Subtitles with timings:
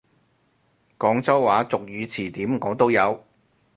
[0.97, 3.23] 廣州話俗語詞典我都有！